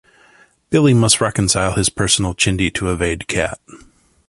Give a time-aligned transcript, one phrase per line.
[0.71, 3.59] Billy must reconcile his personal chindi to evade Cat.